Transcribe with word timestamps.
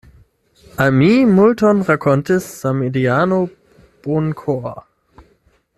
Al 0.85 0.93
mi 0.99 1.09
multon 1.33 1.83
rakontis 1.89 2.49
samideano 2.63 3.39
Bonkor. 4.07 4.73